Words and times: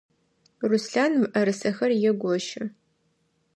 Руслъан 0.69 1.13
мыӏэрысэхэр 1.19 1.91
егощы. 2.09 2.61